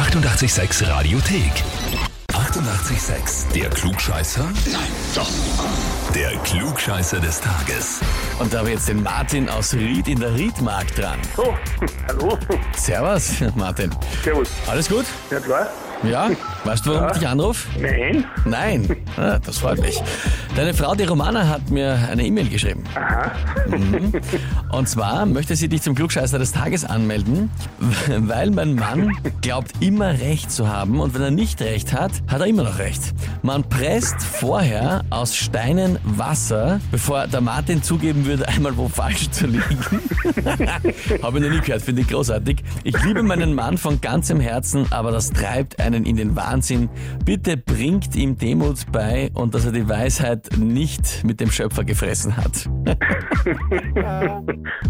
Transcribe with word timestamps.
886 0.00 0.88
Radiothek. 0.88 1.52
88,6. 2.32 3.52
Der 3.52 3.68
Klugscheißer? 3.68 4.44
Nein, 4.72 4.80
doch. 5.14 5.28
Der 6.14 6.30
Klugscheißer 6.38 7.20
des 7.20 7.38
Tages. 7.38 8.00
Und 8.38 8.50
da 8.50 8.60
habe 8.60 8.70
ich 8.70 8.76
jetzt 8.76 8.88
den 8.88 9.02
Martin 9.02 9.50
aus 9.50 9.74
Ried 9.74 10.08
in 10.08 10.18
der 10.18 10.34
Riedmark 10.34 10.94
dran. 10.94 11.18
So, 11.36 11.54
hallo. 12.08 12.38
Servus, 12.74 13.42
Martin. 13.54 13.90
Servus. 14.24 14.48
Alles 14.66 14.88
gut? 14.88 15.04
Ja 15.30 15.38
klar. 15.38 15.68
Ja? 16.02 16.30
Weißt 16.64 16.86
du, 16.86 16.90
warum 16.94 17.06
ich 17.08 17.18
dich 17.18 17.28
anrufe? 17.28 17.68
Nein. 17.78 18.24
Nein. 18.44 18.96
Ah, 19.16 19.38
das 19.38 19.58
freut 19.58 19.80
mich. 19.80 20.00
Deine 20.56 20.74
Frau, 20.74 20.94
die 20.94 21.04
Romana, 21.04 21.48
hat 21.48 21.70
mir 21.70 21.98
eine 22.10 22.24
E-Mail 22.24 22.48
geschrieben. 22.48 22.84
Aha. 22.94 23.30
Und 24.70 24.88
zwar 24.88 25.26
möchte 25.26 25.56
sie 25.56 25.68
dich 25.68 25.82
zum 25.82 25.94
Klugscheißer 25.94 26.38
des 26.38 26.52
Tages 26.52 26.84
anmelden, 26.84 27.50
weil 28.18 28.50
mein 28.50 28.74
Mann 28.74 29.12
glaubt 29.42 29.72
immer 29.80 30.10
recht 30.10 30.50
zu 30.50 30.68
haben 30.68 31.00
und 31.00 31.14
wenn 31.14 31.22
er 31.22 31.30
nicht 31.30 31.60
recht 31.60 31.92
hat, 31.92 32.12
hat 32.28 32.40
er 32.40 32.46
immer 32.46 32.62
noch 32.64 32.78
recht. 32.78 33.00
Man 33.42 33.68
presst 33.68 34.22
vorher 34.22 35.02
aus 35.10 35.34
Steinen 35.36 35.98
Wasser, 36.04 36.80
bevor 36.90 37.26
der 37.26 37.40
Martin 37.40 37.82
zugeben 37.82 38.24
würde, 38.26 38.48
einmal 38.48 38.76
wo 38.76 38.88
falsch 38.88 39.30
zu 39.30 39.46
liegen. 39.46 39.78
Habe 41.22 41.38
ich 41.38 41.44
noch 41.44 41.50
nie 41.50 41.60
gehört, 41.60 41.82
finde 41.82 42.02
ich 42.02 42.08
großartig. 42.08 42.62
Ich 42.84 43.02
liebe 43.04 43.22
meinen 43.22 43.54
Mann 43.54 43.78
von 43.78 44.00
ganzem 44.00 44.40
Herzen, 44.40 44.86
aber 44.90 45.10
das 45.10 45.30
treibt 45.30 45.78
einen 45.94 46.04
in 46.06 46.16
den 46.16 46.36
Wahnsinn. 46.36 46.88
Bitte 47.24 47.56
bringt 47.56 48.14
ihm 48.16 48.36
Demut 48.36 48.90
bei 48.92 49.30
und 49.34 49.54
dass 49.54 49.64
er 49.64 49.72
die 49.72 49.88
Weisheit 49.88 50.48
nicht 50.56 51.24
mit 51.24 51.40
dem 51.40 51.50
Schöpfer 51.50 51.84
gefressen 51.84 52.36
hat. 52.36 52.68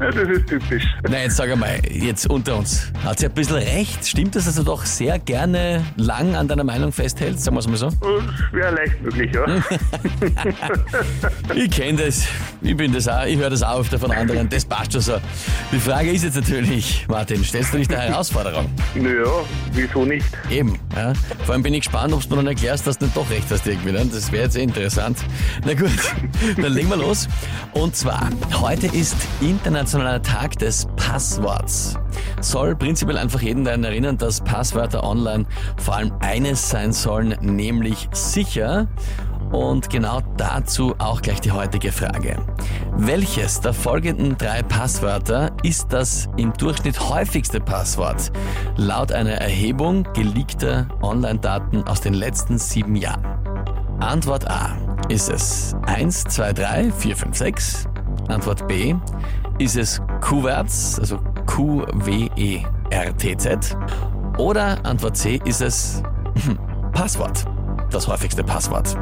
Ja, 0.00 0.10
das 0.10 0.28
ist 0.28 0.46
typisch. 0.48 0.84
Na, 1.08 1.18
jetzt 1.18 1.36
sag 1.36 1.50
einmal, 1.50 1.78
jetzt 1.90 2.28
unter 2.28 2.58
uns. 2.58 2.92
Hat 3.04 3.18
sie 3.18 3.26
ein 3.26 3.32
bisschen 3.32 3.56
recht? 3.56 4.06
Stimmt 4.06 4.34
das, 4.34 4.46
dass 4.46 4.56
du 4.56 4.62
doch 4.62 4.84
sehr 4.84 5.18
gerne 5.18 5.84
lang 5.96 6.34
an 6.34 6.48
deiner 6.48 6.64
Meinung 6.64 6.92
festhältst? 6.92 7.44
Sagen 7.44 7.56
wir 7.56 7.60
es 7.60 7.68
mal 7.68 7.76
so. 7.76 7.86
Das 7.86 8.52
wäre 8.52 8.74
leicht 8.74 9.02
möglich, 9.02 9.30
ja. 9.34 9.44
Ich 11.54 11.70
kenne 11.70 12.04
das. 12.06 12.24
Ich 12.62 12.76
bin 12.76 12.92
das 12.92 13.08
auch. 13.08 13.24
Ich 13.24 13.38
höre 13.38 13.50
das 13.50 13.62
auch 13.62 13.80
öfter 13.80 13.98
von 13.98 14.10
anderen. 14.10 14.48
Das 14.48 14.64
passt 14.64 14.92
schon 14.92 15.00
so. 15.00 15.14
Die 15.72 15.78
Frage 15.78 16.10
ist 16.10 16.24
jetzt 16.24 16.36
natürlich, 16.36 17.06
Martin, 17.08 17.42
stellst 17.44 17.72
du 17.74 17.78
dich 17.78 17.88
der 17.88 18.00
Herausforderung? 18.00 18.66
Naja, 18.94 19.24
wieso 19.72 20.04
nicht? 20.04 20.26
Eben. 20.50 20.78
Ja. 20.94 21.12
Vor 21.44 21.54
allem 21.54 21.62
bin 21.62 21.74
ich 21.74 21.80
gespannt, 21.80 22.12
ob 22.12 22.22
du 22.28 22.36
dann 22.36 22.46
erklärst, 22.46 22.86
dass 22.86 22.98
du 22.98 23.06
nicht 23.06 23.16
doch 23.16 23.28
recht 23.30 23.50
hast 23.50 23.66
irgendwie. 23.66 23.92
Ne? 23.92 24.06
Das 24.06 24.30
wäre 24.30 24.44
jetzt 24.44 24.56
eh 24.56 24.62
interessant. 24.62 25.18
Na 25.64 25.74
gut, 25.74 25.90
dann 26.56 26.72
legen 26.72 26.88
wir 26.88 26.96
los. 26.96 27.28
Und 27.72 27.96
zwar, 27.96 28.30
heute 28.60 28.86
ist 28.86 29.16
Internationaler 29.40 30.22
Tag 30.22 30.58
des 30.58 30.86
Passworts. 30.96 31.96
Soll 32.40 32.76
prinzipiell 32.76 33.18
einfach 33.18 33.42
jeden 33.42 33.64
daran 33.64 33.84
erinnern, 33.84 34.18
dass 34.18 34.40
Passwörter 34.40 35.02
online 35.02 35.46
vor 35.76 35.96
allem 35.96 36.12
eines 36.20 36.70
sein 36.70 36.92
sollen, 36.92 37.36
nämlich 37.40 38.08
sicher. 38.12 38.86
Und 39.52 39.88
genau 39.90 40.20
dazu 40.36 40.94
auch 40.98 41.22
gleich 41.22 41.40
die 41.40 41.52
heutige 41.52 41.92
Frage. 41.92 42.36
Welches 42.96 43.60
der 43.60 43.72
folgenden 43.72 44.36
drei 44.36 44.62
Passwörter 44.62 45.52
ist 45.62 45.92
das 45.92 46.28
im 46.36 46.52
Durchschnitt 46.52 47.08
häufigste 47.08 47.60
Passwort 47.60 48.32
laut 48.76 49.12
einer 49.12 49.34
Erhebung 49.34 50.04
geleakter 50.14 50.88
Online-Daten 51.02 51.84
aus 51.84 52.00
den 52.00 52.14
letzten 52.14 52.58
sieben 52.58 52.96
Jahren? 52.96 53.24
Antwort 54.00 54.48
A. 54.50 54.76
Ist 55.08 55.30
es 55.30 55.74
1, 55.86 56.24
2, 56.24 56.52
3, 56.52 56.90
4, 56.90 57.16
5, 57.16 57.36
6? 57.36 57.88
Antwort 58.28 58.66
B. 58.66 58.94
Ist 59.58 59.76
es 59.76 60.00
Q-Werts, 60.20 60.98
also 60.98 61.18
Q-W-E-R-T-Z? 61.46 62.66
Oder 64.38 64.84
Antwort 64.84 65.16
C. 65.16 65.40
Ist 65.44 65.60
es 65.60 66.02
hm, 66.44 66.58
Passwort, 66.92 67.44
das 67.90 68.08
häufigste 68.08 68.42
Passwort? 68.42 68.96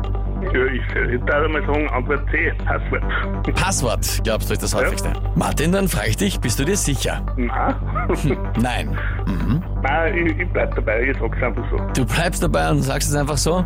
Ja, 0.52 0.66
ich 0.66 0.94
würde 0.94 1.48
mal 1.48 1.62
sagen, 1.66 1.88
Antwort 1.88 2.30
C, 2.30 2.52
Passwort. 2.64 3.54
Passwort, 3.54 4.20
glaubst 4.22 4.50
du, 4.50 4.52
ist 4.52 4.62
das 4.62 4.74
häufigste? 4.74 5.12
Martin, 5.34 5.72
dann 5.72 5.88
frage 5.88 6.10
ich 6.10 6.16
dich, 6.16 6.40
bist 6.40 6.58
du 6.58 6.64
dir 6.64 6.76
sicher? 6.76 7.24
Nein. 7.36 7.74
Nein. 8.60 8.98
Mhm. 9.26 9.62
Nein, 9.82 10.26
ich, 10.26 10.38
ich 10.38 10.48
bleib 10.52 10.74
dabei, 10.74 11.02
ich 11.04 11.16
sag's 11.18 11.42
einfach 11.42 11.64
so. 11.70 11.76
Du 11.94 12.04
bleibst 12.04 12.42
dabei 12.42 12.70
und 12.70 12.82
sagst 12.82 13.08
es 13.08 13.14
einfach 13.14 13.38
so. 13.38 13.64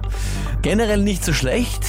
Generell 0.63 1.03
nicht 1.03 1.25
so 1.25 1.33
schlecht. 1.33 1.85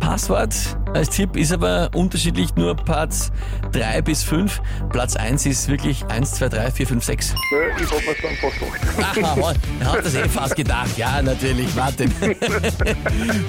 Passwort 0.00 0.54
als 0.94 1.10
Tipp 1.10 1.36
ist 1.36 1.52
aber 1.52 1.90
unterschiedlich, 1.94 2.54
nur 2.56 2.74
Parts 2.74 3.30
3 3.72 4.02
bis 4.02 4.24
5. 4.24 4.60
Platz 4.90 5.14
1 5.14 5.46
ist 5.46 5.68
wirklich 5.68 6.04
1, 6.06 6.32
2, 6.32 6.48
3, 6.48 6.70
4, 6.72 6.86
5, 6.86 7.04
6. 7.04 7.34
Ja, 7.52 7.58
ich 7.76 7.90
hab 7.90 8.04
mir's 8.04 8.16
dann 8.22 8.36
fast 8.36 8.58
gedacht. 8.58 9.24
Aha, 9.24 9.54
er 9.80 9.92
hat 9.92 10.04
das 10.04 10.14
eh 10.14 10.28
fast 10.28 10.56
gedacht. 10.56 10.98
Ja, 10.98 11.22
natürlich, 11.22 11.74
Martin. 11.76 12.12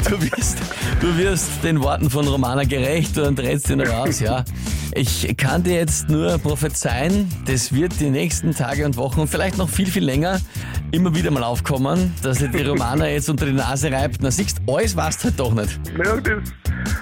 Du 0.09 0.21
wirst, 0.21 0.57
du 0.99 1.17
wirst 1.17 1.63
den 1.63 1.81
Worten 1.81 2.09
von 2.09 2.27
Romana 2.27 2.63
gerecht 2.63 3.17
und 3.17 3.39
rätst 3.39 3.69
ihn 3.69 3.81
raus, 3.81 4.19
ja. 4.19 4.43
Ich 4.93 5.35
kann 5.37 5.63
dir 5.63 5.75
jetzt 5.75 6.09
nur 6.09 6.37
prophezeien, 6.37 7.29
das 7.45 7.73
wird 7.73 7.99
die 7.99 8.09
nächsten 8.09 8.53
Tage 8.53 8.85
und 8.85 8.97
Wochen 8.97 9.21
und 9.21 9.27
vielleicht 9.29 9.57
noch 9.57 9.69
viel, 9.69 9.87
viel 9.87 10.03
länger 10.03 10.39
immer 10.91 11.15
wieder 11.15 11.31
mal 11.31 11.43
aufkommen, 11.43 12.13
dass 12.21 12.39
dir 12.39 12.49
die 12.49 12.61
Romana 12.63 13.07
jetzt 13.07 13.29
unter 13.29 13.45
die 13.45 13.53
Nase 13.53 13.91
reibt. 13.91 14.17
Na, 14.21 14.29
siehst, 14.29 14.61
alles 14.67 14.95
weißt 14.95 15.23
halt 15.23 15.39
doch 15.39 15.53
nicht. 15.53 15.79
Ja, 16.03 16.17
das, 16.17 16.41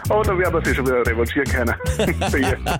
aber 0.10 0.24
da 0.24 0.38
werden 0.38 0.54
wir 0.54 0.66
sich 0.66 0.76
schon 0.76 0.86
wieder 0.88 1.06
revanchieren 1.06 1.48
können. 1.48 1.74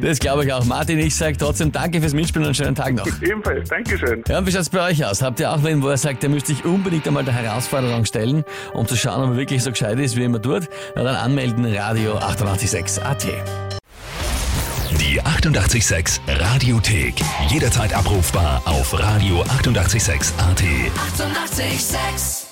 Das 0.00 0.18
glaube 0.18 0.44
ich 0.44 0.52
auch. 0.52 0.64
Martin, 0.64 0.98
ich 0.98 1.14
sage 1.14 1.36
trotzdem 1.36 1.70
danke 1.72 2.00
fürs 2.00 2.14
Mitspielen 2.14 2.44
und 2.44 2.48
einen 2.48 2.54
schönen 2.54 2.74
Tag 2.74 2.94
noch. 2.94 3.06
Ebenfalls, 3.22 3.68
Dankeschön. 3.68 4.22
Ja, 4.28 4.38
und 4.38 4.46
wie 4.46 4.52
schaut's 4.52 4.70
bei 4.70 4.88
euch 4.88 5.04
aus? 5.04 5.20
Habt 5.22 5.40
ihr 5.40 5.50
auch 5.50 5.62
wen, 5.62 5.82
wo 5.82 5.88
er 5.88 5.96
sagt, 5.96 6.22
er 6.24 6.30
müsste 6.30 6.54
sich 6.54 6.64
unbedingt 6.64 7.06
einmal 7.06 7.24
der 7.24 7.34
Herausforderung 7.34 8.04
stellen, 8.06 8.44
um 8.72 8.86
zu 8.86 8.96
schauen, 8.96 9.24
ob 9.24 9.30
er 9.32 9.36
wirklich 9.36 9.62
so 9.62 9.70
gescheit 9.70 9.98
ist, 9.98 10.16
wie 10.16 10.20
er 10.20 10.26
immer 10.26 10.40
tut? 10.40 10.68
Na 10.96 11.02
dann 11.02 11.16
anmelden, 11.16 11.64
Radio 11.66 12.16
886 12.16 13.04
AT. 13.04 13.26
Die 14.98 15.20
88,6 15.22 16.20
Radiothek. 16.28 17.14
Jederzeit 17.48 17.94
abrufbar 17.94 18.62
auf 18.64 18.92
radio886.at. 18.94 20.62
88,6. 20.62 21.60
Eighty-eight, 21.60 21.80
sex. 21.80 22.49